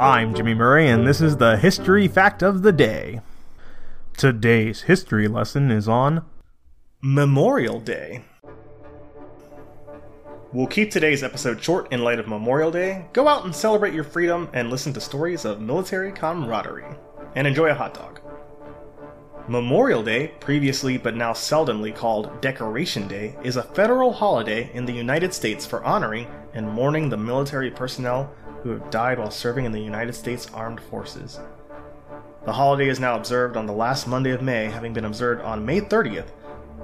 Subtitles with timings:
[0.00, 3.20] I'm Jimmy Murray, and this is the History Fact of the Day.
[4.16, 6.24] Today's history lesson is on
[7.00, 8.24] Memorial Day.
[10.52, 13.06] We'll keep today's episode short in light of Memorial Day.
[13.12, 16.96] Go out and celebrate your freedom and listen to stories of military camaraderie.
[17.36, 18.20] And enjoy a hot dog.
[19.46, 24.92] Memorial Day, previously but now seldomly called Decoration Day, is a federal holiday in the
[24.92, 29.72] United States for honoring and mourning the military personnel who have died while serving in
[29.72, 31.38] the United States Armed Forces.
[32.46, 35.66] The holiday is now observed on the last Monday of May, having been observed on
[35.66, 36.28] May 30th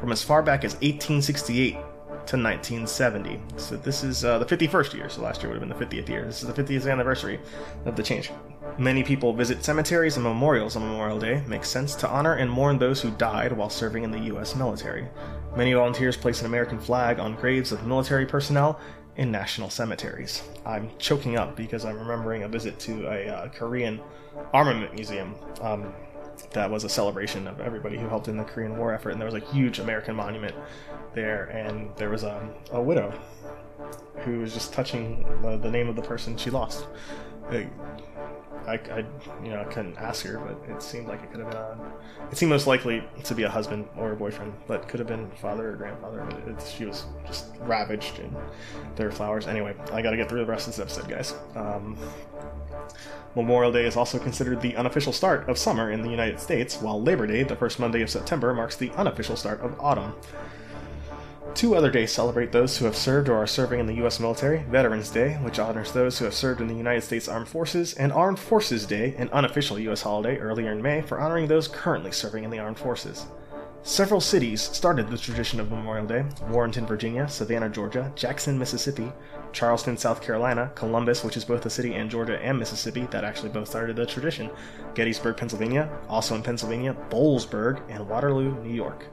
[0.00, 3.40] from as far back as 1868 to 1970.
[3.56, 6.08] So this is uh, the 51st year, so last year would have been the 50th
[6.08, 6.24] year.
[6.24, 7.40] This is the 50th anniversary
[7.84, 8.30] of the change.
[8.78, 11.42] Many people visit cemeteries and memorials on Memorial Day.
[11.46, 14.54] Makes sense to honor and mourn those who died while serving in the U.S.
[14.54, 15.08] military.
[15.56, 18.80] Many volunteers place an American flag on graves of military personnel
[19.16, 20.42] in national cemeteries.
[20.66, 24.00] I'm choking up because I'm remembering a visit to a uh, Korean
[24.52, 25.34] armament museum.
[25.60, 25.92] Um,
[26.50, 29.30] that was a celebration of everybody who helped in the Korean War effort, and there
[29.30, 30.54] was a huge American monument
[31.14, 33.12] there, and there was a, a widow
[34.24, 36.86] who was just touching the, the name of the person she lost.
[38.66, 39.04] I, I,
[39.42, 41.86] you know, I couldn't ask her, but it seemed like it could have been.
[42.30, 45.30] It seemed most likely to be a husband or a boyfriend, but could have been
[45.32, 46.26] father or grandfather.
[46.28, 48.34] But it, she was just ravaged in
[48.96, 49.46] their flowers.
[49.46, 51.34] Anyway, I got to get through the rest of this episode, guys.
[51.54, 51.98] Um,
[53.34, 57.02] Memorial Day is also considered the unofficial start of summer in the United States, while
[57.02, 60.14] Labor Day, the first Monday of September, marks the unofficial start of autumn.
[61.54, 64.18] Two other days celebrate those who have served or are serving in the U.S.
[64.18, 67.94] military Veterans Day, which honors those who have served in the United States Armed Forces,
[67.94, 70.02] and Armed Forces Day, an unofficial U.S.
[70.02, 73.26] holiday earlier in May for honoring those currently serving in the Armed Forces.
[73.84, 79.12] Several cities started the tradition of Memorial Day Warrenton, Virginia, Savannah, Georgia, Jackson, Mississippi,
[79.52, 83.50] Charleston, South Carolina, Columbus, which is both a city in Georgia and Mississippi, that actually
[83.50, 84.50] both started the tradition,
[84.94, 89.06] Gettysburg, Pennsylvania, also in Pennsylvania, Boalsburg, and Waterloo, New York.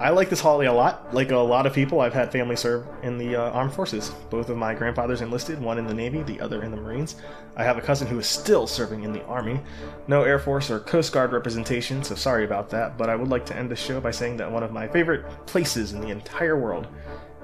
[0.00, 1.12] I like this holiday a lot.
[1.12, 4.08] Like a lot of people, I've had family serve in the uh, armed forces.
[4.30, 7.16] Both of my grandfathers enlisted, one in the Navy, the other in the Marines.
[7.54, 9.60] I have a cousin who is still serving in the Army.
[10.08, 13.44] No Air Force or Coast Guard representation, so sorry about that, but I would like
[13.46, 16.58] to end the show by saying that one of my favorite places in the entire
[16.58, 16.86] world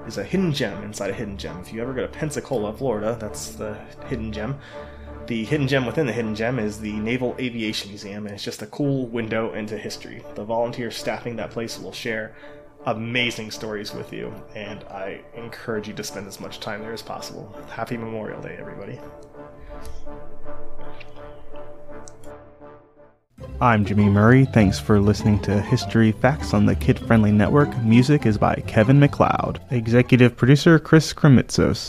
[0.07, 1.59] is a hidden gem inside a hidden gem.
[1.59, 4.57] If you ever go to Pensacola, Florida, that's the hidden gem.
[5.27, 8.61] The hidden gem within the hidden gem is the Naval Aviation Museum, and it's just
[8.61, 10.23] a cool window into history.
[10.35, 12.33] The volunteers staffing that place will share
[12.85, 17.01] amazing stories with you, and I encourage you to spend as much time there as
[17.01, 17.53] possible.
[17.69, 19.01] Happy Memorial Day, everybody.
[23.59, 24.45] I'm Jimmy Murray.
[24.45, 27.75] Thanks for listening to History Facts on the Kid Friendly Network.
[27.83, 29.59] Music is by Kevin MacLeod.
[29.71, 31.85] Executive producer Chris Krimitsos.